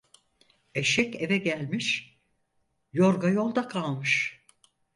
[0.75, 2.17] Eşek eve gelmiş,
[2.93, 4.43] yorga yolda kalmış.